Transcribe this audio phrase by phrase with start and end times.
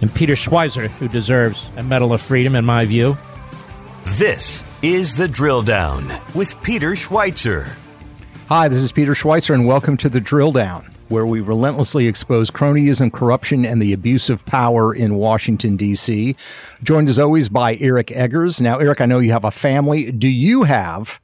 [0.00, 3.16] and Peter Schweizer, who deserves a Medal of Freedom, in my view.
[4.18, 7.76] This is The Drill Down with Peter Schweizer.
[8.48, 12.50] Hi, this is Peter Schweizer, and welcome to The Drill Down, where we relentlessly expose
[12.50, 16.34] cronyism, corruption, and the abuse of power in Washington, D.C.
[16.82, 18.60] Joined as always by Eric Eggers.
[18.60, 20.10] Now, Eric, I know you have a family.
[20.10, 21.20] Do you have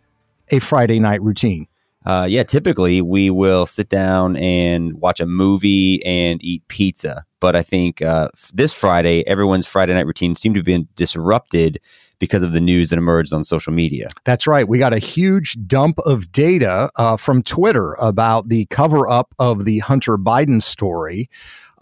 [0.51, 1.67] a Friday night routine?
[2.05, 7.25] Uh, yeah, typically we will sit down and watch a movie and eat pizza.
[7.41, 11.81] But I think uh, this Friday, everyone's Friday night routine seemed to have been disrupted
[12.19, 14.09] because of the news that emerged on social media.
[14.25, 14.67] That's right.
[14.67, 19.65] We got a huge dump of data uh, from Twitter about the cover up of
[19.65, 21.28] the Hunter Biden story.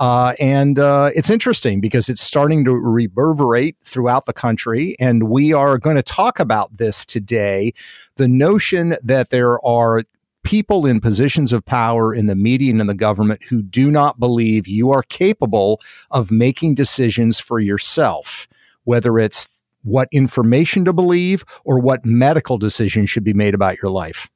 [0.00, 4.96] Uh, and uh, it's interesting because it's starting to reverberate throughout the country.
[4.98, 7.72] And we are going to talk about this today
[8.16, 10.02] the notion that there are
[10.44, 14.20] people in positions of power in the media and in the government who do not
[14.20, 18.46] believe you are capable of making decisions for yourself,
[18.84, 19.48] whether it's
[19.82, 24.28] what information to believe or what medical decision should be made about your life.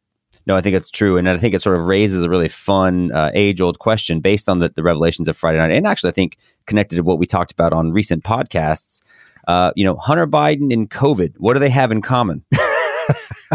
[0.46, 1.18] No, I think it's true.
[1.18, 4.48] And I think it sort of raises a really fun, uh, age old question based
[4.48, 5.72] on the, the, revelations of Friday night.
[5.72, 9.02] And actually, I think connected to what we talked about on recent podcasts.
[9.46, 12.44] Uh, you know, Hunter Biden and COVID, what do they have in common?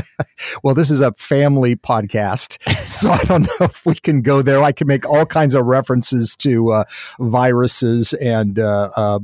[0.64, 4.62] well, this is a family podcast, so I don't know if we can go there.
[4.62, 6.84] I can make all kinds of references to uh,
[7.20, 9.20] viruses and uh, uh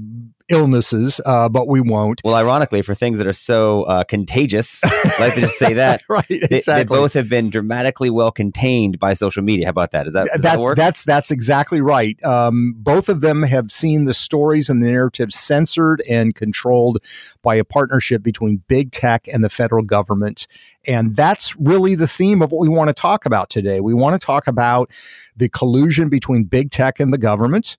[0.49, 2.21] illnesses, uh, but we won't.
[2.23, 4.83] Well, ironically, for things that are so uh, contagious,
[5.19, 6.01] like to just say that.
[6.09, 6.47] right, exactly.
[6.47, 9.65] They, they, both have been dramatically well contained by social media.
[9.65, 10.07] How about that?
[10.07, 10.77] Is that, does that, that work?
[10.77, 12.21] That's that's exactly right.
[12.23, 16.99] Um, both of them have seen the stories and the narratives censored and controlled
[17.41, 20.47] by a partnership between big tech and the federal government.
[20.87, 23.79] And that's really the theme of what we want to talk about today.
[23.79, 24.91] We want to talk about
[25.35, 27.77] the collusion between big tech and the government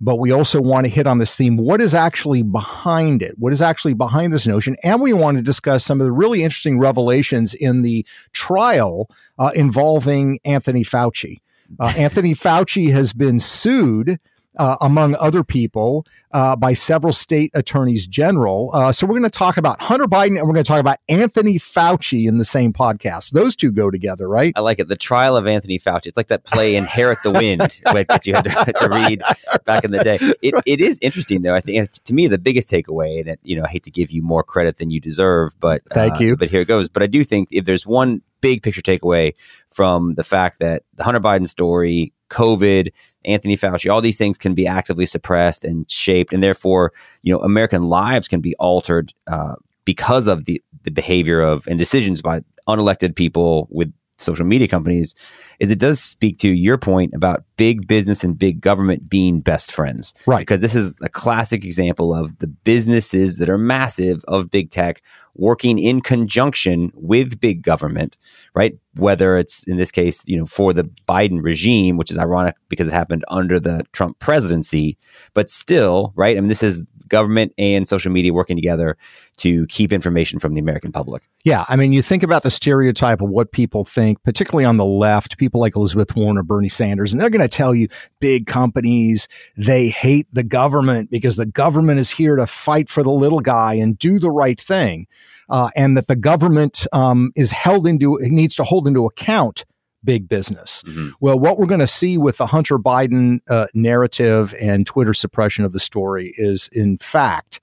[0.00, 3.38] but we also want to hit on this theme what is actually behind it?
[3.38, 4.76] What is actually behind this notion?
[4.82, 9.50] And we want to discuss some of the really interesting revelations in the trial uh,
[9.54, 11.40] involving anthony fauci.
[11.78, 14.18] Uh, anthony fauci has been sued
[14.56, 18.70] uh, among other people, uh, by several state attorneys general.
[18.72, 20.98] Uh, so we're going to talk about Hunter Biden and we're going to talk about
[21.08, 23.32] Anthony Fauci in the same podcast.
[23.32, 24.52] Those two go together, right?
[24.56, 24.88] I like it.
[24.88, 26.06] The trial of Anthony Fauci.
[26.06, 29.22] It's like that play Inherit the Wind that you had to, to read
[29.64, 30.18] back in the day.
[30.42, 31.54] It, it is interesting, though.
[31.54, 34.10] I think to me the biggest takeaway, and it, you know, I hate to give
[34.10, 36.36] you more credit than you deserve, but thank uh, you.
[36.36, 36.88] But here it goes.
[36.88, 39.34] But I do think if there's one big picture takeaway
[39.74, 42.92] from the fact that the Hunter Biden story, COVID,
[43.24, 46.92] Anthony Fauci, all these things can be actively suppressed and shaped, and therefore,
[47.22, 49.54] you know, American lives can be altered uh,
[49.84, 55.14] because of the the behavior of and decisions by unelected people with social media companies.
[55.58, 59.72] Is it does speak to your point about big business and big government being best
[59.72, 60.40] friends, right?
[60.40, 65.02] Because this is a classic example of the businesses that are massive of big tech
[65.40, 68.16] working in conjunction with big government,
[68.54, 68.74] right?
[68.96, 72.88] Whether it's in this case, you know, for the Biden regime, which is ironic because
[72.88, 74.96] it happened under the Trump presidency,
[75.34, 76.36] but still, right?
[76.36, 78.96] I mean, this is government and social media working together
[79.38, 81.28] to keep information from the American public.
[81.44, 81.64] Yeah.
[81.68, 85.38] I mean, you think about the stereotype of what people think, particularly on the left.
[85.38, 87.88] People like Elizabeth Warren or Bernie Sanders, and they're going to tell you
[88.20, 93.10] big companies, they hate the government because the government is here to fight for the
[93.10, 95.06] little guy and do the right thing.
[95.48, 99.64] Uh, and that the government um, is held into, needs to hold into account
[100.02, 100.82] big business.
[100.86, 101.10] Mm-hmm.
[101.20, 105.64] Well, what we're going to see with the Hunter Biden uh, narrative and Twitter suppression
[105.64, 107.60] of the story is, in fact,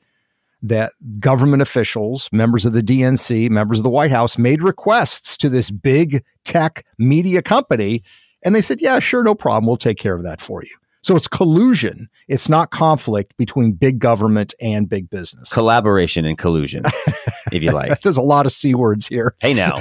[0.61, 5.49] that government officials, members of the DNC, members of the White House made requests to
[5.49, 8.03] this big tech media company.
[8.43, 9.67] And they said, yeah, sure, no problem.
[9.67, 10.75] We'll take care of that for you.
[11.03, 12.09] So it's collusion.
[12.27, 15.53] It's not conflict between big government and big business.
[15.53, 16.83] Collaboration and collusion,
[17.51, 18.01] if you like.
[18.01, 19.33] There's a lot of C words here.
[19.39, 19.77] Hey, now,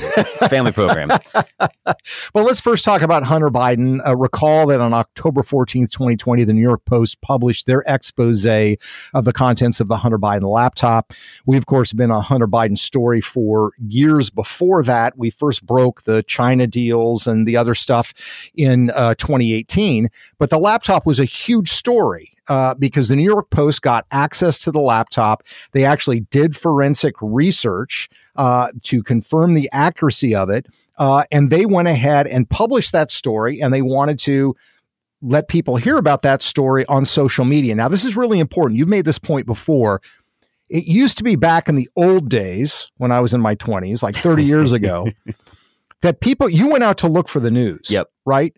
[0.49, 1.09] family program.
[2.35, 4.07] well, let's first talk about Hunter Biden.
[4.07, 9.25] Uh, recall that on October 14th, 2020, the New York Post published their expose of
[9.25, 11.13] the contents of the Hunter Biden laptop.
[11.47, 15.19] We, of course, have been a Hunter Biden story for years before that.
[15.19, 18.15] We first broke the China deals and the other stuff
[18.55, 20.09] in uh, 2018,
[20.39, 24.07] but the laptop was was a huge story uh, because the New York Post got
[24.11, 25.43] access to the laptop.
[25.73, 30.67] They actually did forensic research uh, to confirm the accuracy of it.
[30.99, 34.57] Uh, and they went ahead and published that story and they wanted to
[35.23, 37.75] let people hear about that story on social media.
[37.75, 38.79] Now, this is really important.
[38.79, 40.01] You've made this point before.
[40.69, 44.03] It used to be back in the old days when I was in my 20s,
[44.03, 45.09] like 30 years ago,
[46.03, 47.89] that people, you went out to look for the news.
[47.91, 48.11] Yep.
[48.25, 48.55] Right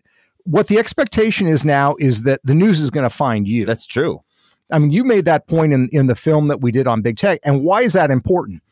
[0.49, 3.65] what the expectation is now is that the news is going to find you.
[3.65, 4.23] That's true.
[4.71, 7.17] I mean, you made that point in, in the film that we did on big
[7.17, 7.39] tech.
[7.43, 8.63] And why is that important?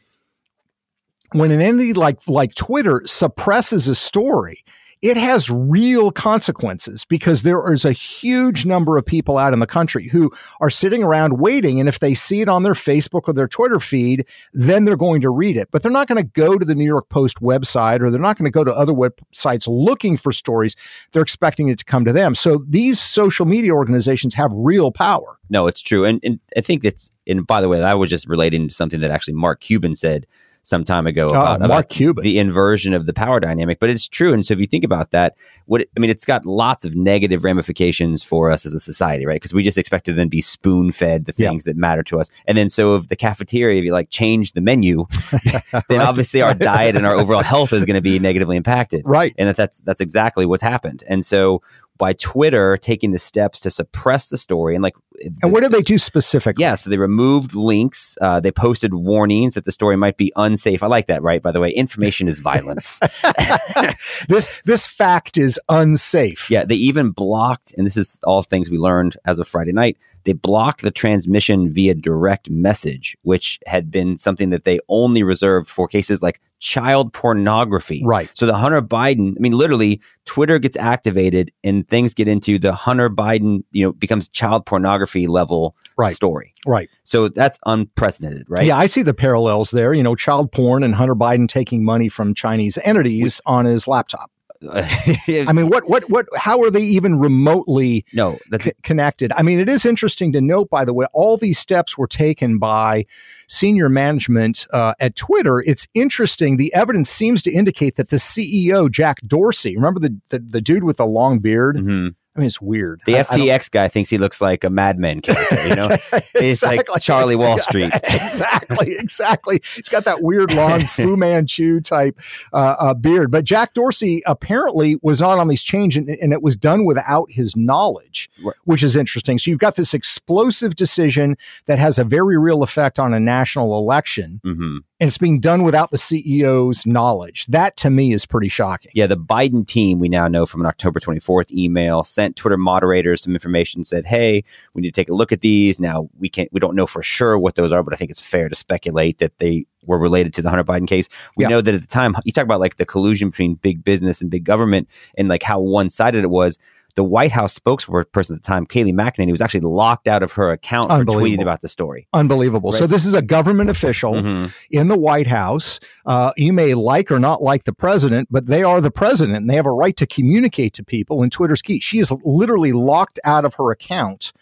[1.34, 4.64] When an entity like like Twitter suppresses a story,
[5.02, 9.68] it has real consequences because there is a huge number of people out in the
[9.68, 11.80] country who are sitting around waiting.
[11.80, 15.22] And if they see it on their Facebook or their Twitter feed, then they're going
[15.22, 15.70] to read it.
[15.72, 18.38] But they're not going to go to the New York Post website or they're not
[18.38, 20.76] going to go to other websites looking for stories.
[21.12, 22.34] They're expecting it to come to them.
[22.34, 25.38] So these social media organizations have real power.
[25.50, 26.06] No, it's true.
[26.06, 29.00] And, and I think it's, and by the way, I was just relating to something
[29.02, 30.26] that actually Mark Cuban said
[30.68, 32.26] some time ago oh, about, about Cuban.
[32.26, 33.80] the inversion of the power dynamic.
[33.80, 34.34] But it's true.
[34.34, 37.46] And so if you think about that, what I mean, it's got lots of negative
[37.46, 39.36] ramifications for us as a society, right?
[39.36, 41.72] Because we just expect to then be spoon fed the things yeah.
[41.72, 42.30] that matter to us.
[42.48, 46.02] And then so if the cafeteria, if you like change the menu, then right.
[46.02, 49.04] obviously our diet and our overall health is going to be negatively impacted.
[49.06, 49.34] Right.
[49.38, 51.02] And that, that's that's exactly what's happened.
[51.08, 51.62] And so
[51.98, 54.96] by Twitter taking the steps to suppress the story and like
[55.42, 56.62] and what did they do specifically?
[56.62, 58.18] Yeah, so they removed links.
[58.22, 60.84] Uh, they posted warnings that the story might be unsafe.
[60.84, 61.42] I like that, right?
[61.42, 63.00] By the way, information is violence.
[64.28, 66.50] this this fact is unsafe.
[66.50, 69.98] Yeah, they even blocked, and this is all things we learned as of Friday night.
[70.24, 75.70] They blocked the transmission via direct message, which had been something that they only reserved
[75.70, 78.02] for cases like child pornography.
[78.04, 78.30] Right.
[78.34, 82.74] So the Hunter Biden, I mean, literally, Twitter gets activated and things get into the
[82.74, 86.14] Hunter Biden, you know, becomes child pornography level right.
[86.14, 86.54] story.
[86.66, 86.90] Right.
[87.04, 88.66] So that's unprecedented, right?
[88.66, 89.94] Yeah, I see the parallels there.
[89.94, 93.88] You know, child porn and Hunter Biden taking money from Chinese entities we, on his
[93.88, 94.32] laptop.
[94.72, 99.32] I mean, what, what, what, how are they even remotely no, c- connected?
[99.34, 102.58] I mean, it is interesting to note, by the way, all these steps were taken
[102.58, 103.06] by
[103.48, 105.60] senior management uh, at Twitter.
[105.62, 106.58] It's interesting.
[106.58, 110.84] The evidence seems to indicate that the CEO, Jack Dorsey, remember the, the, the dude
[110.84, 111.78] with the long beard?
[111.78, 112.08] Mm-hmm.
[112.38, 113.02] I mean, it's weird.
[113.08, 115.68] The I, FTX I guy thinks he looks like a Mad Men character.
[115.68, 116.22] You know, exactly.
[116.46, 117.92] he's like Charlie Wall Street.
[118.04, 119.60] exactly, exactly.
[119.76, 122.20] He's got that weird long Fu Manchu type
[122.54, 123.32] uh, uh, beard.
[123.32, 127.32] But Jack Dorsey apparently was not on these changes, and, and, it was done without
[127.32, 128.56] his knowledge, right.
[128.66, 129.40] which is interesting.
[129.40, 133.76] So you've got this explosive decision that has a very real effect on a national
[133.78, 134.42] election.
[134.46, 137.46] Mm-hmm and it's being done without the CEO's knowledge.
[137.48, 138.92] That to me is pretty shocking.
[138.96, 143.24] Yeah, the Biden team, we now know from an October 24th email, sent Twitter moderators
[143.24, 144.44] some information, said, "Hey,
[144.74, 147.02] we need to take a look at these." Now we can't, we don't know for
[147.02, 150.34] sure what those are, but I think it's fair to speculate that they were related
[150.34, 151.08] to the Hunter Biden case.
[151.38, 151.50] We yeah.
[151.50, 154.30] know that at the time, you talk about like the collusion between big business and
[154.30, 156.60] big government, and like how one sided it was
[156.98, 160.52] the White House spokesperson at the time, Kayleigh McEnany, was actually locked out of her
[160.52, 162.08] account for tweeting about the story.
[162.12, 162.72] Unbelievable.
[162.72, 162.80] Right.
[162.80, 164.48] So this is a government official mm-hmm.
[164.72, 165.80] in the White House.
[166.08, 169.50] Uh, you may like or not like the president, but they are the president and
[169.50, 171.22] they have a right to communicate to people.
[171.22, 171.80] And Twitter's key.
[171.80, 174.34] She is literally locked out of her account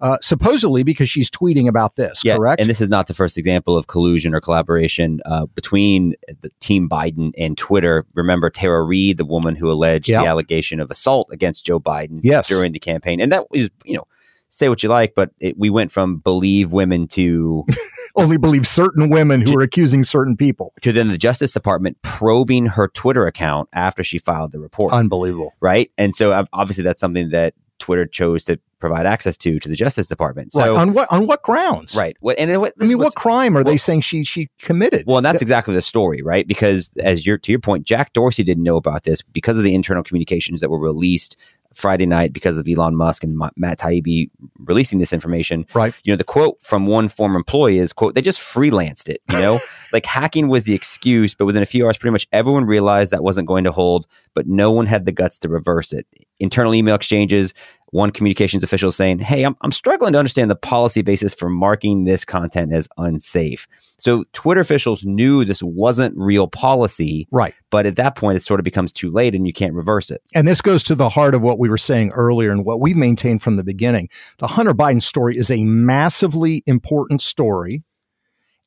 [0.00, 2.60] uh, supposedly because she's tweeting about this, yeah, correct?
[2.60, 6.88] And this is not the first example of collusion or collaboration uh, between the Team
[6.88, 8.04] Biden and Twitter.
[8.14, 10.22] Remember Tara Reade, the woman who alleged yep.
[10.22, 12.48] the allegation of assault against Joe Biden yes.
[12.48, 13.20] during the campaign.
[13.20, 14.06] And that was, you know,
[14.48, 17.64] say what you like, but it, we went from believe women to
[18.16, 20.72] only believe certain women who are accusing certain people.
[20.82, 24.92] To then the Justice Department probing her Twitter account after she filed the report.
[24.92, 25.52] Unbelievable.
[25.60, 25.90] right?
[25.96, 30.06] And so obviously that's something that Twitter chose to provide access to to the Justice
[30.06, 30.52] Department.
[30.52, 30.80] So right.
[30.80, 31.96] On what on what grounds?
[31.96, 35.04] right, what and what, I mean, what crime are they saying she she committed?
[35.06, 36.46] Well, and that's exactly the story, right?
[36.46, 39.74] Because as your to your point, Jack Dorsey didn't know about this because of the
[39.74, 41.36] internal communications that were released
[41.74, 45.66] Friday night because of Elon Musk and Matt Taibbi releasing this information.
[45.74, 45.94] Right.
[46.04, 49.38] You know, the quote from one former employee is quote, they just freelanced it, you
[49.38, 49.60] know?
[49.92, 53.22] like hacking was the excuse, but within a few hours pretty much everyone realized that
[53.22, 56.06] wasn't going to hold, but no one had the guts to reverse it.
[56.38, 57.54] Internal email exchanges,
[57.90, 62.04] one communications official saying, Hey, I'm, I'm struggling to understand the policy basis for marking
[62.04, 63.66] this content as unsafe.
[63.98, 67.54] So Twitter officials knew this wasn't real policy, right.
[67.70, 70.22] but at that point, it sort of becomes too late and you can't reverse it.
[70.34, 72.96] And this goes to the heart of what we were saying earlier and what we've
[72.96, 74.08] maintained from the beginning.
[74.38, 77.82] The Hunter Biden story is a massively important story.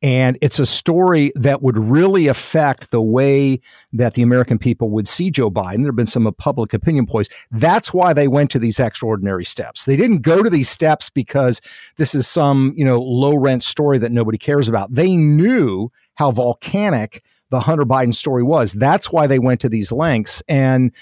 [0.02, 3.60] And it's a story that would really affect the way
[3.92, 5.78] that the American people would see Joe Biden.
[5.78, 7.28] There have been some public opinion polls.
[7.52, 9.86] That's why they went to these extraordinary steps.
[9.86, 11.60] They didn't go to these steps because
[11.98, 14.94] this is some, you know, low rent story that nobody cares about.
[14.94, 18.74] They knew how volcanic the Hunter Biden story was.
[18.74, 20.42] That's why they went to these lengths.
[20.48, 20.94] And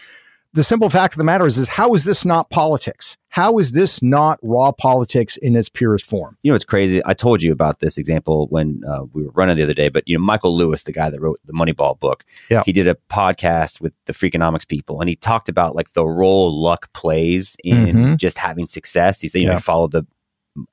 [0.53, 3.17] the simple fact of the matter is, is how is this not politics?
[3.29, 6.37] How is this not raw politics in its purest form?
[6.41, 7.01] You know, it's crazy.
[7.05, 10.03] I told you about this example when uh, we were running the other day, but
[10.07, 12.63] you know, Michael Lewis, the guy that wrote the Moneyball book, Yeah.
[12.65, 16.59] he did a podcast with the Freakonomics people, and he talked about like the role
[16.59, 18.17] luck plays in Mhm.
[18.17, 19.21] just having success.
[19.21, 19.57] He said, you know, Yeah.
[19.59, 20.03] he followed the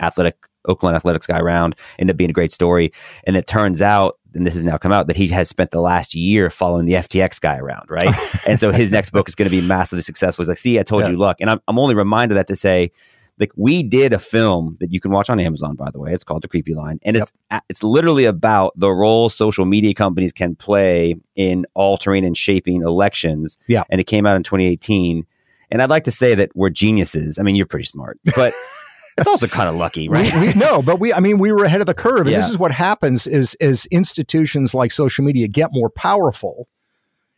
[0.01, 2.91] athletic Oakland athletics guy around, ended up being a great story,
[3.25, 4.19] and it turns out.
[4.35, 6.95] And this has now come out that he has spent the last year following the
[6.95, 8.15] FTX guy around, right?
[8.47, 10.43] and so his next book is going to be massively successful.
[10.43, 11.11] He's like, "See, I told Yeah.
[11.11, 12.91] you luck." And I'm, I'm only reminded of that to say,
[13.39, 16.13] like we did a film that you can watch on Amazon, by the way.
[16.13, 17.33] It's called The Creepy Line, and it's
[17.69, 23.59] it's literally about the role social media companies can play in altering and shaping elections.
[23.67, 23.85] Yeah.
[23.91, 25.27] and it came out in 2018.
[25.71, 27.39] And I'd like to say that we're geniuses.
[27.39, 28.53] I mean, you're pretty smart, but
[29.17, 30.33] it's also kind of lucky, right?
[30.35, 32.23] We, we, no, but we, I mean, we were ahead of the curve.
[32.23, 32.39] And Yeah.
[32.39, 36.69] this is what happens is, as institutions like social media get more powerful,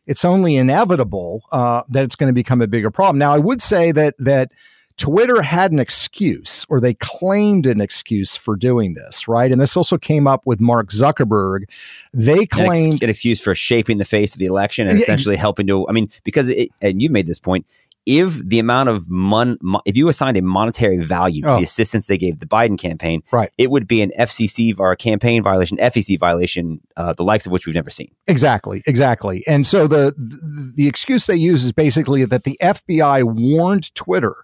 [0.06, 3.18] it's only inevitable uh, that it's going to become a bigger problem.
[3.18, 4.52] Now, I would say that, that
[4.96, 9.52] Twitter had an excuse or they claimed an excuse for doing this, right?
[9.52, 11.64] And this also came up with Mark Zuckerberg.
[12.14, 15.02] They an, ex- claimed an excuse for shaping the face of the election and Yeah,
[15.02, 15.86] essentially helping to.
[15.88, 17.66] I mean, because it, and you made this point.
[18.06, 21.56] If the amount of mon, mo- if you assigned a monetary value to Oh.
[21.56, 23.50] the assistance they gave the Biden campaign, Right.
[23.58, 27.52] it would be an FCC or a campaign violation, FEC violation, uh, the likes of
[27.52, 28.10] which we've never seen.
[28.28, 29.42] Exactly, exactly.
[29.48, 34.36] And so the, the the excuse they use is basically that the FBI warned Twitter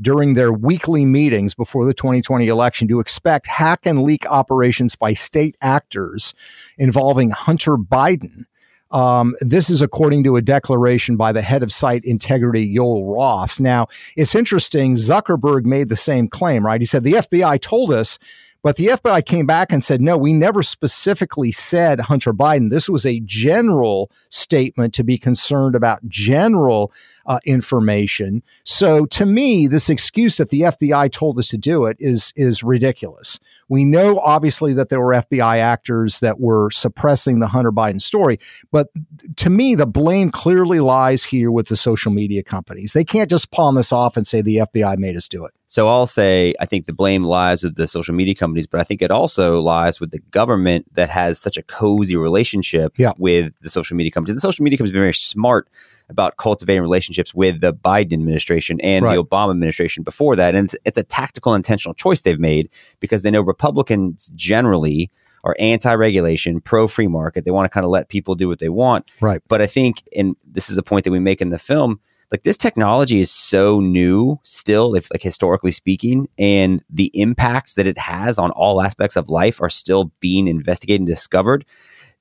[0.00, 5.14] during their weekly meetings before the 2020 election to expect hack and leak operations by
[5.14, 6.34] state actors
[6.76, 8.44] involving Hunter Biden.
[8.90, 13.58] Um, this is according to a declaration by the head of site integrity, Joel Roth.
[13.58, 14.94] Now, it's interesting.
[14.94, 16.80] Zuckerberg made the same claim, right?
[16.80, 18.18] He said the FBI told us
[18.66, 22.68] but the FBI came back and said, no, we never specifically said Hunter Biden.
[22.68, 26.92] This was a general statement to be concerned about general
[27.26, 28.42] uh, information.
[28.64, 32.62] So to me, this excuse that the FBI told us to do it is is
[32.62, 33.38] ridiculous.
[33.68, 38.38] We know obviously that there were FBI actors that were suppressing the Hunter Biden story,
[38.70, 38.88] but
[39.36, 42.92] to me, the blame clearly lies here with the social media companies.
[42.92, 45.52] They can't just pawn this off and say the FBI made us do it.
[45.66, 48.84] So I'll say I think the blame lies with the social media companies, but I
[48.84, 53.12] think it also lies with the government that has such a cozy relationship Yeah.
[53.18, 54.36] with the social media companies.
[54.36, 55.68] The social media companies are very smart
[56.08, 59.16] about cultivating relationships with the Biden administration and Right.
[59.16, 60.54] the Obama administration before that.
[60.54, 62.68] And it's, it's a tactical, intentional choice they've made
[63.00, 65.10] because they know Republicans generally
[65.44, 67.44] are anti-regulation, pro-free market.
[67.44, 69.08] They want to kind of let people do what they want.
[69.20, 69.40] Right.
[69.48, 72.00] But I think, and this is a point that we make in the film,
[72.32, 77.86] like this technology is so new still, if like historically speaking, and the impacts that
[77.86, 81.64] it has on all aspects of life are still being investigated and discovered.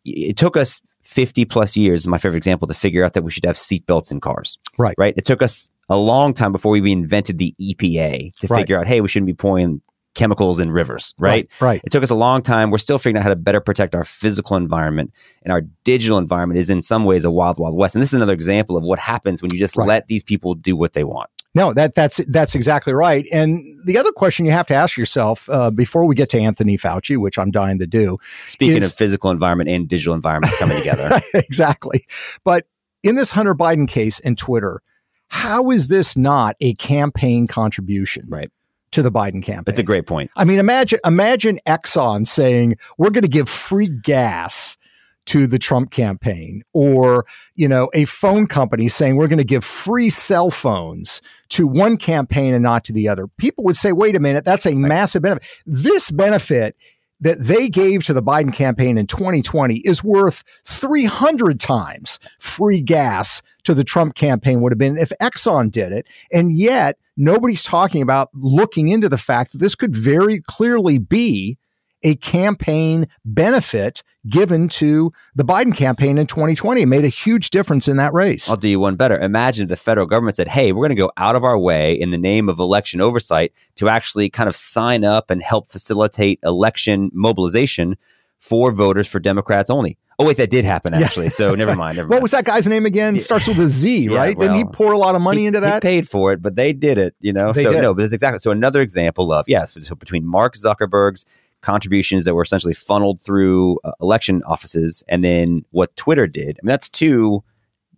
[0.06, 3.46] It took us 50 plus years, my favorite example, to figure out that we should
[3.46, 4.58] have seatbelts in cars.
[4.78, 4.96] Right.
[4.98, 5.14] Right.
[5.18, 8.60] It took us a long time before we invented the EPA to Right.
[8.60, 9.82] figure out, hey, we shouldn't be pouring
[10.16, 11.14] chemicals in rivers.
[11.20, 11.50] Right.
[11.60, 11.82] Right.
[11.84, 12.72] It took us a long time.
[12.72, 15.12] We're still figuring out how to better protect our physical environment,
[15.44, 17.96] and our digital environment is in some ways a wild, wild west.
[17.96, 19.88] And this is another example of what happens when you just Right.
[19.88, 21.30] let these people do what they want.
[21.56, 23.26] No, that that's that's exactly right.
[23.32, 26.78] And the other question you have to ask yourself uh, before we get to Anthony
[26.78, 30.78] Fauci, which I'm dying to do, Speaking Is- of physical environment and digital environments coming
[30.78, 32.06] together, exactly.
[32.44, 32.68] But
[33.04, 34.82] in this Hunter Biden case and Twitter,
[35.30, 38.26] how is this not a campaign contribution?
[38.28, 38.52] Right.
[38.92, 39.64] to the Biden campaign.
[39.66, 40.32] That's a great point.
[40.36, 44.78] I mean, imagine imagine Exxon saying we're going to give free gas
[45.26, 49.64] to the Trump campaign, or you know, a phone company saying we're going to give
[49.64, 53.28] free cell phones to one campaign and not to the other.
[53.38, 56.76] People would say, "Wait a minute, that's a massive benefit." This benefit
[57.22, 63.42] that they gave to the Biden campaign in 2020 is worth 300 times free gas
[63.64, 66.06] to the Trump campaign would have been if Exxon did it.
[66.32, 71.58] And yet, nobody's talking about looking into the fact that this could very clearly be
[72.06, 76.84] a campaign benefit given to the Biden campaign in 2020.
[76.84, 78.50] It made a huge difference in that race.
[78.50, 79.20] I'll do you one better.
[79.20, 81.94] Imagine if the federal government said, hey, we're going to go out of our way
[81.94, 86.40] in the name of election oversight to actually kind of sign up and help facilitate
[86.44, 87.98] election mobilization
[88.40, 89.98] for voters for Democrats only.
[90.18, 91.26] Oh wait, that did happen actually.
[91.26, 91.30] Yeah.
[91.32, 91.98] So never mind.
[91.98, 92.22] Never what mind.
[92.22, 93.20] was that guy's name again?
[93.20, 94.38] Starts with a Z, yeah, right?
[94.38, 95.84] Well, Didn't he pour a lot of money he, into that?
[95.84, 97.16] He paid for it, but they did it.
[97.20, 97.82] You know, they so did.
[97.82, 98.52] no, but that's exactly so.
[98.52, 101.26] Another example of yes, so between Mark Zuckerberg's
[101.66, 106.58] contributions that were essentially funneled through uh, election offices, and then what Twitter did.
[106.58, 107.44] I mean, that's two,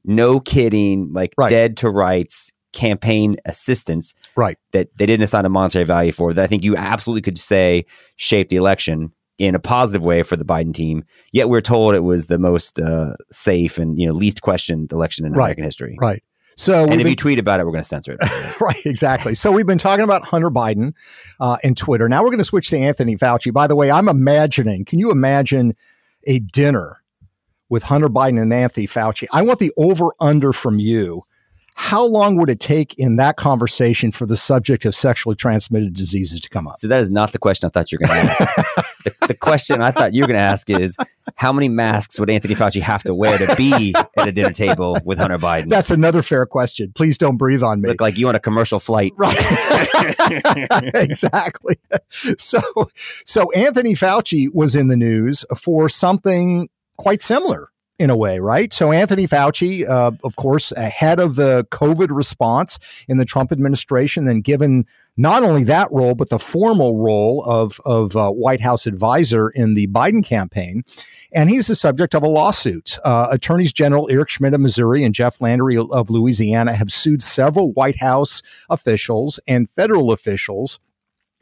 [0.03, 1.49] no kidding, like right.
[1.49, 4.57] dead to rights campaign assistance, right?
[4.71, 6.33] That they didn't assign a monetary value for.
[6.33, 10.35] That I think you absolutely could say shaped the election in a positive way for
[10.35, 11.03] the Biden team.
[11.31, 15.25] Yet we're told it was the most uh, safe and you know least questioned election
[15.25, 15.45] in right.
[15.45, 15.97] American history.
[15.99, 16.23] Right.
[16.57, 18.59] So, and if been, you tweet about it, we're going to censor it.
[18.61, 19.35] right, exactly.
[19.35, 20.93] So, we've been talking about Hunter Biden
[21.39, 22.09] uh, and Twitter.
[22.09, 23.53] Now, we're going to switch to Anthony Fauci.
[23.53, 25.75] By the way, I'm imagining, can you imagine
[26.25, 27.03] a dinner
[27.69, 29.27] with Hunter Biden and Anthony Fauci?
[29.31, 31.23] I want the over under from you.
[31.79, 36.41] How long would it take in that conversation for the subject of sexually transmitted diseases
[36.41, 36.77] to come up?
[36.77, 38.55] So, that is not the question I thought you were going to ask.
[39.03, 40.97] the, the, question I thought you were going to ask is
[41.35, 44.97] how many masks would Anthony Fauci have to wear to be at a dinner table
[45.05, 45.69] with Hunter Biden?
[45.69, 46.93] That's another fair question.
[46.95, 47.89] Please don't breathe on me.
[47.89, 49.13] Look like you on a commercial flight.
[49.15, 49.37] Right.
[50.95, 51.77] exactly.
[52.39, 52.59] So,
[53.23, 58.73] so Anthony Fauci was in the news for something quite similar in a way, right?
[58.73, 62.77] So Anthony Fauci, uh, of course, ahead of the COVID response
[63.07, 64.85] in the Trump administration, and given
[65.17, 69.73] not only that role, but the formal role of, of uh, White House advisor in
[69.73, 70.83] the Biden campaign.
[71.33, 72.99] And he's the subject of a lawsuit.
[73.03, 77.71] Uh, Attorneys General Eric Schmitt of Missouri and Jeff Landry of Louisiana have sued several
[77.71, 80.79] White House officials and federal officials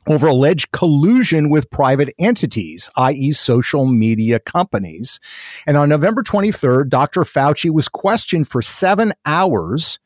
[0.08, 5.20] over alleged collusion with private entities, i.e., social media companies.
[5.66, 7.22] And on November 23rd, Dr.
[7.22, 10.00] Fauci was questioned for seven hours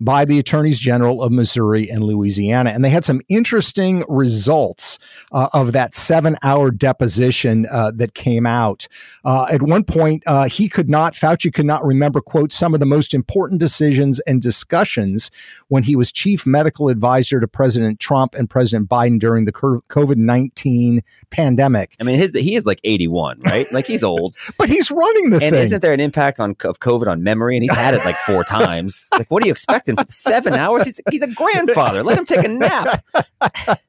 [0.00, 2.70] by the attorneys general of Missouri and Louisiana.
[2.70, 4.98] And they had some interesting results
[5.32, 8.88] uh, of that seven hour deposition uh, that came out.
[9.24, 12.80] Uh, at one point, uh, he could not, Fauci could not remember, quote, some of
[12.80, 15.30] the most important decisions and discussions
[15.68, 20.16] when he was chief medical advisor to President Trump and President Biden during the COVID
[20.16, 21.96] 19 pandemic.
[22.00, 23.70] I mean, his, he is like 81, right?
[23.72, 24.36] Like he's old.
[24.58, 25.62] but he's running the and thing.
[25.62, 27.56] isn't there an impact on of COVID on memory?
[27.56, 29.08] And he's had it like four times.
[29.12, 29.89] Like, what do you expect?
[29.96, 30.84] For seven hours.
[30.84, 32.02] He's, he's a grandfather.
[32.02, 33.04] Let him take a nap.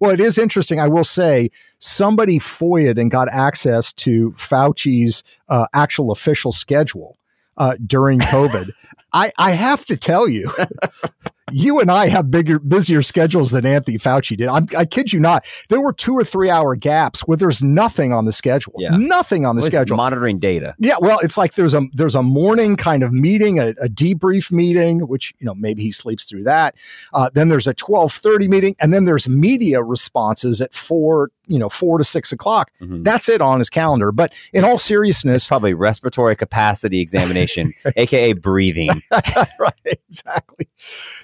[0.00, 0.80] well, it is interesting.
[0.80, 7.18] I will say somebody FOIA'd and got access to Fauci's uh, actual official schedule
[7.56, 8.70] uh, during COVID.
[9.12, 10.52] I, I have to tell you,
[11.52, 14.48] you and I have bigger, busier schedules than Anthony Fauci did.
[14.48, 15.46] I'm, i kid you not.
[15.68, 18.74] There were two or three hour gaps where there's nothing on the schedule.
[18.78, 18.96] Yeah.
[18.96, 19.96] Nothing on the schedule.
[19.96, 20.74] Monitoring data.
[20.78, 20.96] Yeah.
[21.00, 25.00] Well, it's like there's a there's a morning kind of meeting, a, a debrief meeting,
[25.00, 26.74] which you know maybe he sleeps through that.
[27.12, 31.58] Uh, then there's a twelve thirty meeting, and then there's media responses at four you
[31.58, 32.70] know four to six o'clock.
[32.80, 33.02] Mm-hmm.
[33.02, 34.12] That's it on his calendar.
[34.12, 38.90] But in all seriousness, it's probably respiratory capacity examination, aka breathing.
[39.58, 39.72] right.
[40.08, 40.68] Exactly.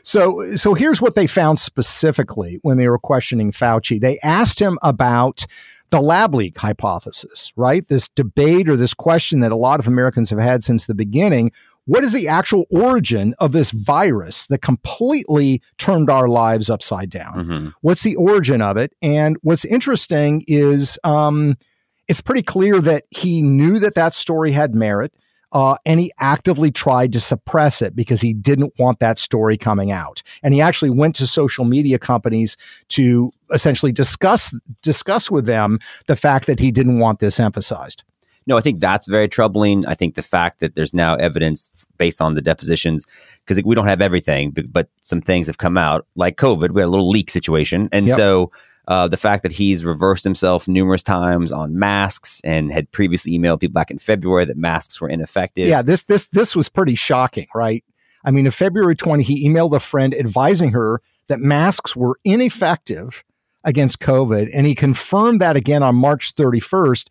[0.02, 4.00] So, so so here's what they found specifically when they were questioning Fauci.
[4.00, 5.44] They asked him about
[5.90, 7.84] the lab leak hypothesis, right?
[7.88, 11.50] This debate or this question that a lot of Americans have had since the beginning.
[11.86, 17.34] What is the actual origin of this virus that completely turned our lives upside down?
[17.34, 17.68] Mm-hmm.
[17.80, 18.94] What's the origin of it?
[19.02, 21.58] And what's interesting is um,
[22.06, 25.12] it's pretty clear that he knew that that story had merit
[25.54, 29.92] uh, and he actively tried to suppress it because he didn't want that story coming
[29.92, 30.22] out.
[30.42, 32.56] And he actually went to social media companies
[32.88, 38.02] to essentially discuss discuss with them the fact that he didn't want this emphasized.
[38.46, 39.86] No, I think that's very troubling.
[39.86, 43.06] I think the fact that there's now evidence based on the depositions,
[43.46, 46.72] because we don't have everything, but, but, some things have come out, like COVID.
[46.72, 47.88] We had a little leak situation.
[47.90, 48.16] And yep.
[48.16, 48.52] so
[48.88, 53.60] uh, the fact that he's reversed himself numerous times on masks and had previously emailed
[53.60, 55.68] people back in February that masks were ineffective.
[55.68, 57.84] Yeah, this this this was pretty shocking, right?
[58.24, 63.24] I mean, in February 20, he emailed a friend advising her that masks were ineffective
[63.64, 64.50] against COVID.
[64.52, 67.08] And he confirmed that again on March 31st.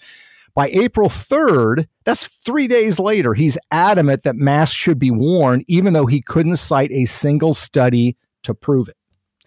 [0.55, 5.93] By April 3rd, that's three days later, he's adamant that masks should be worn, even
[5.93, 8.97] though he couldn't cite a single study to prove it.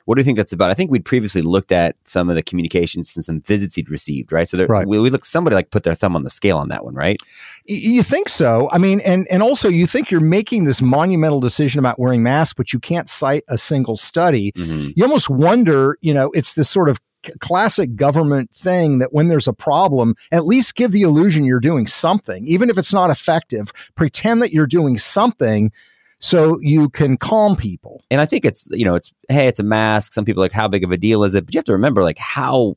[0.07, 0.71] What do you think that's about?
[0.71, 4.33] I think we'd previously looked at some of the communications and some visits he'd received,
[4.33, 4.49] right?
[4.49, 4.87] So there, Right.
[4.87, 7.19] we, we look somebody like put their thumb on the scale on that one, right?
[7.67, 8.69] You think so?
[8.73, 12.55] I mean, and and also you think you're making this monumental decision about wearing masks,
[12.55, 14.53] but you can't cite a single study.
[14.53, 14.93] Mhm.
[14.97, 16.99] You almost wonder, you know, it's this sort of
[17.41, 21.89] classic government thing that when there's a problem, at least give the illusion you're doing
[21.89, 23.73] something, even if it's not effective.
[23.97, 25.73] Pretend that you're doing something
[26.19, 28.03] so you can calm people.
[28.11, 30.13] And I think it's you know it's hey it's a mask.
[30.13, 31.47] Some people like how big of a deal is it?
[31.47, 32.77] But you have to remember like how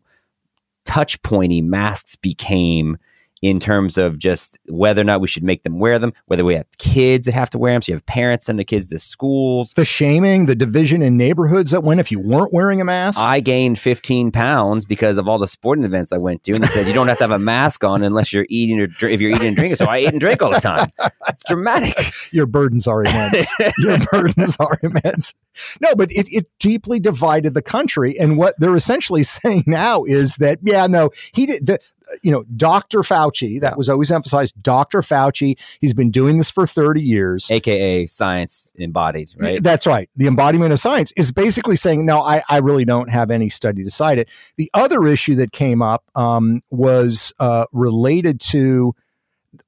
[0.86, 2.98] touch pointy masks became
[3.42, 6.14] in terms of just whether or not we should make them wear them.
[6.26, 8.66] Whether we have kids that have to wear them, so you have parents send the
[8.66, 9.74] kids to schools.
[9.74, 13.20] The shaming, the division in neighborhoods that went if you weren't wearing a mask.
[13.22, 16.68] I gained 15 pounds because of all the sporting events I went to, and they
[16.68, 19.22] said you don't have to have a mask on unless you're eating or dr- if
[19.22, 19.76] you're eating and drinking.
[19.76, 20.92] So I ate and drank all the time.
[21.28, 21.98] It's dramatic.
[22.32, 23.54] your burdens are immense.
[23.78, 25.34] your burdens are immense.
[25.82, 28.18] No, but it, it deeply divided the country.
[28.20, 31.80] And what they're essentially saying now is that, yeah, no, he did the
[32.22, 33.00] you know, Dr.
[33.00, 35.02] Fauci, that was always emphasized, Dr.
[35.02, 37.50] Fauci, he's been doing this for 30 years.
[37.52, 39.62] AKA science embodied, right?
[39.62, 40.10] That's right.
[40.16, 43.84] The embodiment of science is basically saying, no, I, I really don't have any study
[43.84, 44.30] to cite it.
[44.58, 48.96] The other issue that came up um, was uh, related to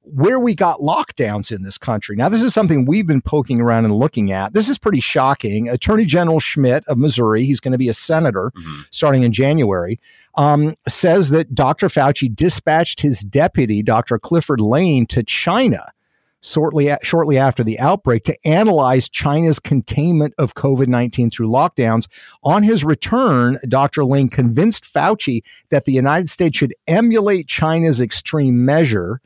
[0.02, 2.14] where we got lockdowns in this country.
[2.16, 4.54] Now, this is something we've been poking around and looking at.
[4.54, 5.68] This is pretty shocking.
[5.68, 8.86] Attorney General Schmitt of Missouri, he's going to be a senator Mhm.
[8.90, 9.98] starting in January,
[10.36, 11.88] um, says that Dr.
[11.88, 14.18] Fauci dispatched his deputy, Dr.
[14.18, 15.86] Clifford Lane, to China
[16.40, 22.06] shortly, shortly after the outbreak to analyze China's containment of COVID 19 through lockdowns.
[22.44, 24.04] On his return, Dr.
[24.04, 29.20] Lane convinced Fauci that the United States should emulate China's extreme measure.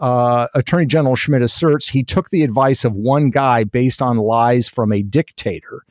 [0.00, 4.68] Uh, Attorney General Schmitt asserts he took the advice of one guy based on lies
[4.68, 5.82] from a dictator.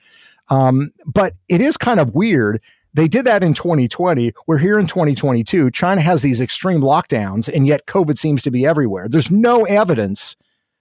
[0.50, 2.62] Um, but it is kind of weird.
[2.94, 4.34] They did that in 2020.
[4.48, 5.70] We're here in 2022.
[5.72, 9.08] China has these extreme lockdowns, and yet COVID seems to be everywhere.
[9.08, 10.36] There's no evidence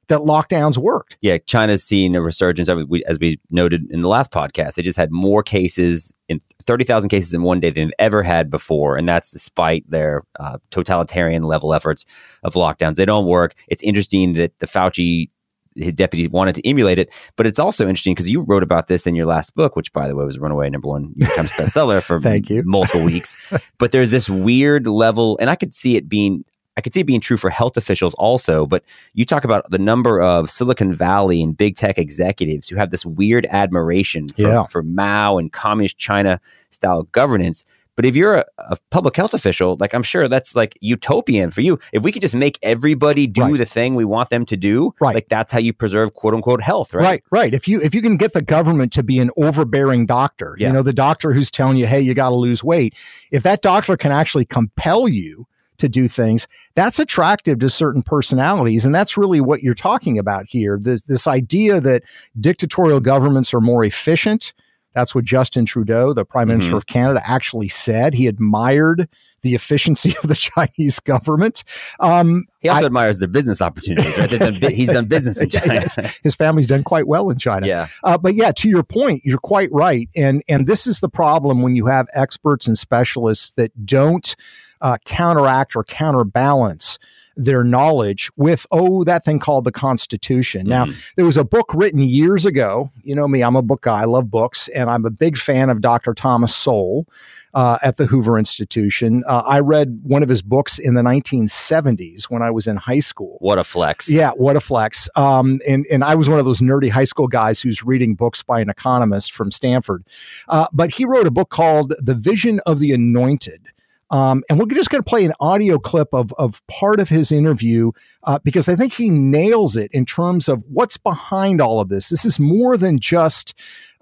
[0.08, 1.16] that lockdowns worked.
[1.20, 2.68] yeah, China's seen a resurgence.
[2.68, 6.40] As we, as we noted in the last podcast, they just had more cases in
[6.64, 8.96] 30,000 cases in one day than they've ever had before.
[8.96, 12.04] And that's despite their uh, totalitarian level efforts
[12.42, 12.96] of lockdowns.
[12.96, 13.54] They don't work.
[13.68, 15.30] It's interesting that the Fauci
[15.76, 19.06] his deputy wanted to emulate it, but it's also interesting because you wrote about this
[19.06, 21.36] in your last book, which by the way was a runaway number one New York
[21.36, 22.64] Times bestseller for Thank you.
[22.64, 23.36] multiple weeks.
[23.78, 26.44] but there's this weird level, and I could see it being
[26.78, 29.80] I could see it being true for health officials also, but you talk about the
[29.80, 34.66] number of Silicon Valley and big tech executives who have this weird admiration for, Yeah.
[34.66, 37.64] for Mao and communist China style governance.
[37.96, 41.62] But if you're a, a public health official, like I'm sure that's like utopian for
[41.62, 41.80] you.
[41.92, 43.58] If we could just make everybody do Right.
[43.58, 45.16] the thing we want them to do, Right.
[45.16, 47.02] like that's how you preserve quote unquote health, right?
[47.02, 47.52] Right, right.
[47.54, 50.68] If you if you can get the government to be an overbearing doctor, Yeah.
[50.68, 52.94] you know, the doctor who's telling you, "Hey, you got to lose weight."
[53.32, 58.84] If that doctor can actually compel you to do things, that's attractive to certain personalities,
[58.84, 60.78] and that's really what you're talking about here.
[60.80, 62.02] This this idea that
[62.38, 64.52] dictatorial governments are more efficient.
[64.94, 66.78] That's what Justin Trudeau, the Prime Minister Mhm.
[66.78, 68.14] of Canada, actually said.
[68.14, 69.08] He admired
[69.42, 71.62] the efficiency of the Chinese government.
[72.00, 74.28] Um, He also I- admires their business opportunities, right?
[74.30, 75.74] Done he's done business in China.
[75.74, 76.18] yes.
[76.24, 77.64] his family's done quite well in China.
[77.68, 77.86] yeah.
[78.02, 81.62] Uh, but yeah, to your point, you're quite right, and and this is the problem
[81.62, 84.34] when you have experts and specialists that don't
[84.80, 86.98] uh, counteract or counterbalance
[87.40, 90.66] their knowledge with oh that thing called the Constitution.
[90.66, 90.96] Now Mhm.
[91.14, 92.90] there was a book written years ago.
[93.04, 94.00] You know me, I'm a book guy.
[94.00, 96.14] I love books, and I'm a big fan of Dr.
[96.14, 97.06] Thomas Sowell
[97.54, 99.22] uh, at the Hoover Institution.
[99.24, 102.98] Uh, I read one of his books in the 1970s when I was in high
[102.98, 103.36] school.
[103.40, 104.10] What a flex.
[104.10, 105.08] Yeah, what a flex.
[105.14, 108.42] Um, and and I was one of those nerdy high school guys who's reading books
[108.42, 110.04] by an economist from Stanford.
[110.48, 113.70] Uh, but he wrote a book called The Vision of the Anointed.
[114.10, 117.30] Um, and we're just going to play an audio clip of, of part of his
[117.30, 117.92] interview
[118.24, 122.08] uh, because I think he nails it in terms of what's behind all of this.
[122.08, 123.54] This is more than just,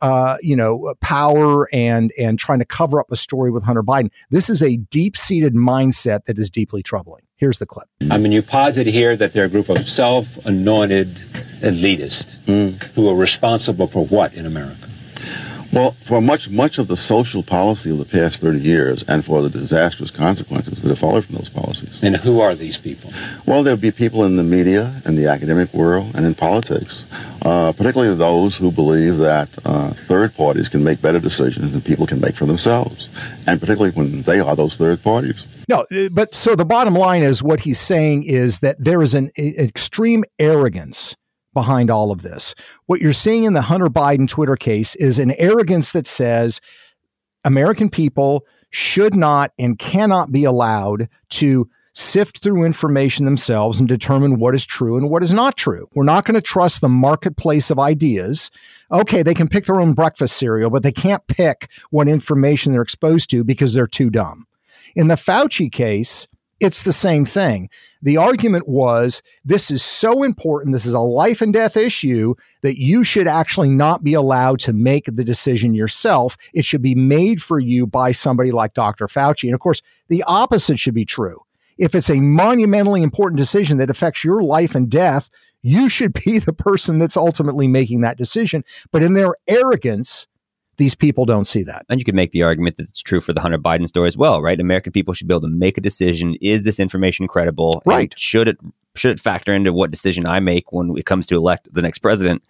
[0.02, 4.10] uh, you know, power and and trying to cover up a story with Hunter Biden.
[4.30, 7.22] This is a deep seated mindset that is deeply troubling.
[7.36, 7.86] Here's the clip.
[8.10, 11.16] I mean, you posit here that they're a group of self anointed
[11.60, 12.34] elitists
[12.94, 14.88] who are responsible for what in America?
[15.72, 19.42] Well, for much much of the social policy of the past 30 years and for
[19.42, 22.02] the disastrous consequences that have followed from those policies.
[22.02, 23.12] And who are these people?
[23.46, 27.06] Well, there'll be people in the media and the academic world and in politics
[27.46, 32.04] uh, particularly those who believe that uh, third parties can make better decisions than people
[32.04, 33.08] can make for themselves,
[33.46, 35.46] and particularly when they are those third parties.
[35.68, 39.14] No, uh, but so the bottom line is what he's saying is that there is
[39.14, 41.14] an, an extreme arrogance
[41.56, 42.54] behind all of this.
[42.84, 46.60] What you're seeing in the Hunter Biden Twitter case is an arrogance that says
[47.44, 54.38] American people should not and cannot be allowed to sift through information themselves and determine
[54.38, 55.88] what is true and what is not true.
[55.94, 58.50] We're not going to trust the marketplace of ideas.
[58.92, 62.82] Okay, they can pick their own breakfast cereal, but they can't pick what information they're
[62.82, 64.44] exposed to because they're too dumb.
[64.94, 66.28] In the Fauci case,
[66.60, 67.68] it's the same thing.
[68.02, 72.80] The argument was this is so important, this is a life and death issue that
[72.80, 76.36] you should actually not be allowed to make the decision yourself.
[76.54, 79.06] It should be made for you by somebody like Dr.
[79.06, 79.44] Fauci.
[79.44, 81.42] And of course, the opposite should be true
[81.78, 85.30] if it's a monumentally important decision that affects your life and death,
[85.62, 88.64] you should be the person that's ultimately making that decision.
[88.90, 90.26] But in their arrogance,
[90.76, 91.86] these people don't see that.
[91.88, 94.16] And you could make the argument that it's true for the Hunter Biden story as
[94.16, 94.60] well, right?
[94.60, 96.36] American people should be able to make a decision.
[96.40, 97.82] Is this information credible?
[97.86, 98.12] Right.
[98.12, 98.58] And should it
[98.94, 101.98] should it factor into what decision I make when it comes to elect the next
[101.98, 102.42] president?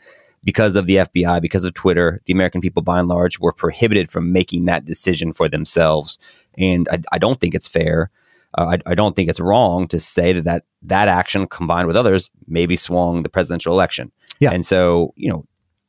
[0.44, 4.12] Because of the FBI, because of Twitter, the American people by and large were prohibited
[4.12, 6.18] from making that decision for themselves.
[6.56, 8.10] And I, I don't think it's fair
[8.56, 11.96] uh, I, I, don't think it's wrong to say that, that that action combined with
[11.96, 14.10] others maybe swung the presidential election.
[14.40, 14.52] Yeah.
[14.52, 15.46] And so, you know,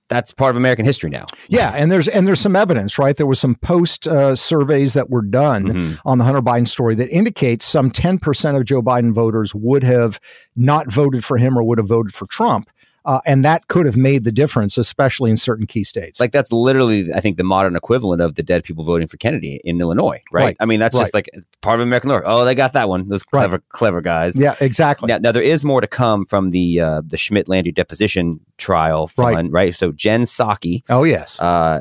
[0.09, 1.25] that's part of American history now.
[1.49, 3.15] Yeah, and there's and there's some evidence, right?
[3.15, 6.07] There was some post uh, surveys that were done mm-hmm.
[6.07, 10.19] on the Hunter Biden story that indicates some 10% of Joe Biden voters would have
[10.55, 12.69] not voted for him or would have voted for Trump.
[13.07, 16.19] Uh, and that could have made the difference, especially in certain key states.
[16.19, 19.61] Like that's literally, I think, the modern equivalent of the dead people voting for Kennedy
[19.63, 20.43] in Illinois, right?
[20.43, 20.57] right.
[20.59, 21.03] I mean, that's right.
[21.03, 21.29] just like
[21.61, 22.21] part of American lore.
[22.25, 23.07] Oh, they got that one.
[23.07, 23.69] Those clever, right.
[23.69, 24.37] clever guys.
[24.37, 25.07] Yeah, exactly.
[25.07, 29.07] Now, now, there is more to come from the uh, the Schmitt Landry deposition trial
[29.07, 29.73] fund, right?
[29.73, 30.83] So Jen Psaki.
[30.89, 31.39] Oh yes.
[31.39, 31.79] Uh,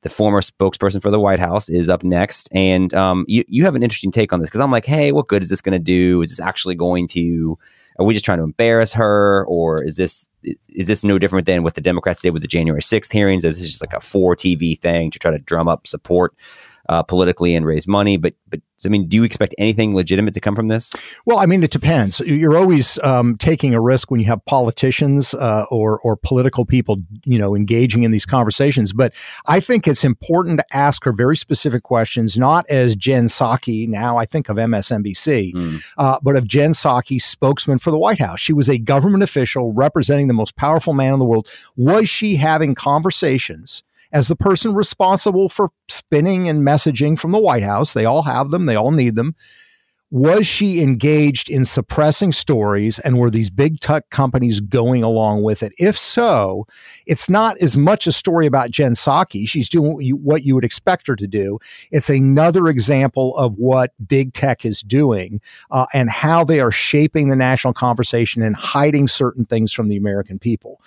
[0.00, 3.74] the former spokesperson for the White House is up next, and um, you you have
[3.74, 5.78] an interesting take on this because I'm like, hey, what good is this going to
[5.78, 6.22] do?
[6.22, 7.58] Is this actually going to
[7.98, 10.28] are we just trying to embarrass her, or is this
[10.68, 13.44] is this no different than what the Democrats did with the January sixth hearings?
[13.44, 16.34] Is this just like a four TV thing to try to drum up support
[16.88, 18.16] uh, politically and raise money?
[18.16, 20.92] But but I mean, do you expect anything legitimate to come from this?
[21.24, 22.20] Well, I mean, it depends.
[22.20, 26.98] You're always um, taking a risk when you have politicians uh, or or political people,
[27.24, 28.92] you know, engaging in these conversations.
[28.92, 29.14] But
[29.48, 33.88] I think it's important to ask her very specific questions, not as Jen Psaki.
[33.88, 35.84] Now I think of MSNBC, mm.
[35.96, 38.40] uh, but of Jen Psaki, spokesman for the White House.
[38.40, 41.48] She was a government official representing the most powerful man in the world.
[41.76, 43.82] Was she having conversations?
[44.16, 47.92] As the person responsible for spinning and messaging from the White House.
[47.92, 49.34] They all have them, they all need them.
[50.12, 55.64] Was she engaged in suppressing stories and were these big tech companies going along with
[55.64, 55.72] it?
[55.78, 56.64] If so,
[57.06, 59.48] it's not as much a story about Jen Psaki.
[59.48, 61.58] She's doing what you, what you would expect her to do.
[61.90, 65.40] It's another example of what big tech is doing
[65.72, 69.96] uh, and how they are shaping the national conversation and hiding certain things from the
[69.96, 70.80] American people.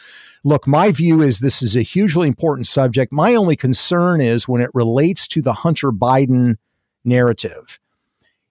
[0.45, 3.11] Look, my view is this is a hugely important subject.
[3.11, 6.55] My only concern is when it relates to the Hunter Biden
[7.03, 7.79] narrative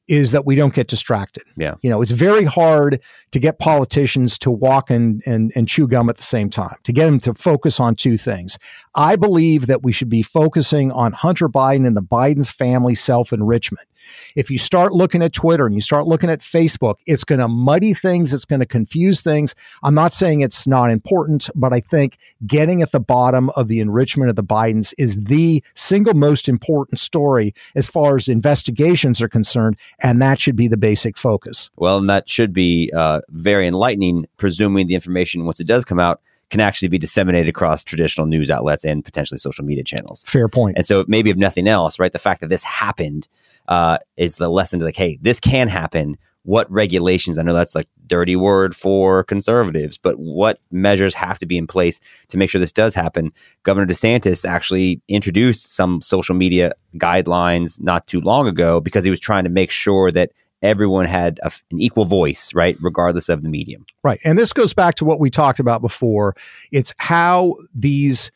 [0.08, 1.44] is that we don't get distracted.
[1.56, 1.74] Yeah.
[1.82, 3.00] You know, it's very hard
[3.32, 6.92] to get politicians to walk and, and, and chew gum at the same time, to
[6.92, 8.58] get them to focus on two things.
[8.94, 13.32] I believe that we should be focusing on Hunter Biden and the Biden's family self
[13.32, 13.86] enrichment.
[14.34, 17.48] If you start looking at Twitter and you start looking at Facebook, it's going to
[17.48, 18.32] muddy things.
[18.32, 19.54] It's going to confuse things.
[19.82, 23.80] I'm not saying it's not important, but I think getting at the bottom of the
[23.80, 29.28] enrichment of the Bidens is the single most important story as far as investigations are
[29.28, 29.76] concerned.
[30.00, 31.70] And that should be the basic focus.
[31.76, 35.98] Well, and that should be uh, very enlightening, presuming the information, once it does come
[36.00, 40.24] out, can actually be disseminated across traditional news outlets and potentially social media channels.
[40.26, 40.76] Fair point.
[40.76, 43.28] And so maybe if nothing else, right, the fact that this happened
[43.68, 46.16] uh, is the lesson to like, hey, this can happen.
[46.44, 47.36] What regulations?
[47.36, 51.66] I know that's like dirty word for conservatives, but what measures have to be in
[51.66, 53.32] place to make sure this does happen?
[53.64, 59.20] Governor DeSantis actually introduced some social media guidelines not too long ago because he was
[59.20, 63.48] trying to make sure that everyone had a, an equal voice, right, regardless of the
[63.48, 63.86] medium.
[64.02, 64.20] Right.
[64.24, 66.34] And this goes back to what we talked about before.
[66.72, 68.30] It's how these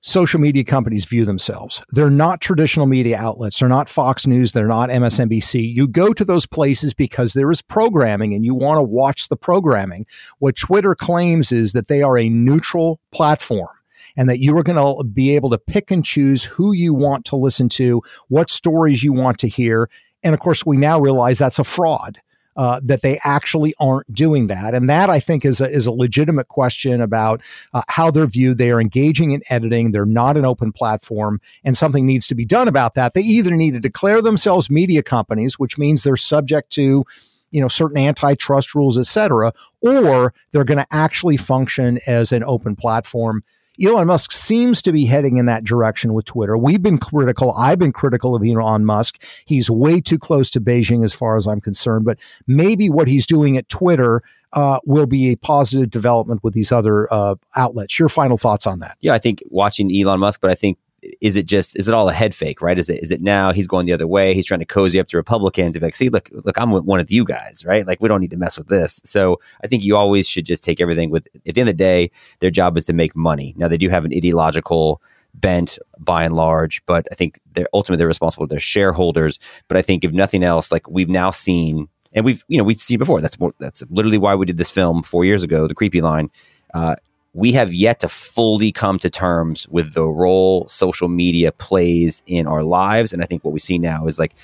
[0.00, 1.82] social media companies view themselves.
[1.90, 3.58] They're not traditional media outlets.
[3.58, 4.52] They're not Fox News.
[4.52, 5.74] They're not MSNBC.
[5.74, 9.36] You go to those places because there is programming and you want to watch the
[9.36, 10.06] programming.
[10.38, 13.68] What Twitter claims is that they are a neutral platform
[14.16, 17.24] and that you are going to be able to pick and choose who you want
[17.26, 19.90] to listen to, what stories you want to hear,
[20.22, 22.20] and of course, we now realize that's a fraud.
[22.58, 24.74] uh, that they actually aren't doing that.
[24.74, 27.40] And that I think is a, is a legitimate question about
[27.72, 28.58] uh, how they're viewed.
[28.58, 29.92] They are engaging in editing.
[29.92, 33.14] They're not an open platform, and something needs to be done about that.
[33.14, 37.04] They either need to declare themselves media companies, which means they're subject to
[37.52, 42.42] you know certain antitrust rules, et cetera, or they're going to actually function as an
[42.42, 43.44] open platform.
[43.82, 46.58] Elon Musk seems to be heading in that direction with Twitter.
[46.58, 47.52] We've been critical.
[47.52, 49.22] I've been critical of Elon Musk.
[49.44, 53.26] He's way too close to Beijing as far as I'm concerned, but maybe what he's
[53.26, 57.98] doing at Twitter uh, will be a positive development with these other uh, outlets.
[57.98, 58.96] Your final thoughts on that?
[59.00, 60.78] Yeah, I think watching Elon Musk, but I think
[61.20, 62.78] is it just is it all a head fake, right?
[62.78, 64.34] Is it is it now he's going the other way?
[64.34, 67.00] He's trying to cozy up to Republicans and be like, see, look, look, I'm one
[67.00, 67.86] of you guys, right?
[67.86, 69.00] Like we don't need to mess with this.
[69.04, 71.26] So I think you always should just take everything with.
[71.46, 73.54] At the end of the day, their job is to make money.
[73.56, 75.00] Now they do have an ideological
[75.34, 79.38] bent by and large, but I think they're ultimately they're responsible to their shareholders.
[79.68, 82.76] But I think if nothing else, like we've now seen, and we've you know we've
[82.76, 83.20] seen before.
[83.20, 86.30] That's more, that's literally why we did this film four years ago, the Creepy Line.
[86.74, 86.96] Uh,
[87.34, 92.46] we have yet to fully come to terms with the role social media plays in
[92.46, 93.12] our lives.
[93.12, 94.34] And I think what we see now is like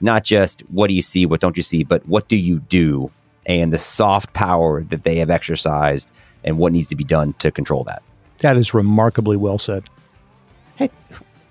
[0.00, 3.10] not just what do you see, what don't you see, but what do you do
[3.46, 6.10] and the soft power that they have exercised
[6.44, 8.02] and what needs to be done to control that.
[8.38, 9.88] That is remarkably well said.
[10.76, 10.90] Hey,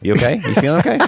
[0.02, 0.36] you okay?
[0.36, 1.00] You feeling okay?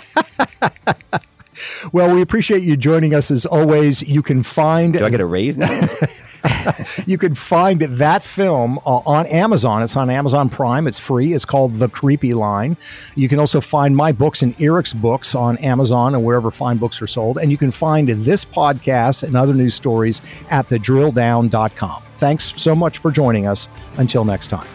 [1.94, 4.02] well, we appreciate you joining us as always.
[4.02, 4.94] You can find.
[4.94, 5.88] Do I get a raise now?
[7.06, 9.82] you can find that film uh, on Amazon.
[9.82, 10.88] It's on Amazon Prime.
[10.88, 11.34] It's free.
[11.34, 12.78] It's called The Creepy Line.
[13.16, 17.02] You can also find my books and Eric's books on Amazon and wherever fine books
[17.02, 17.38] are sold.
[17.38, 22.04] And you can find this podcast and other news stories at thedrilldown.com.
[22.18, 23.68] Thanks so much for joining us.
[23.98, 24.68] Until next time.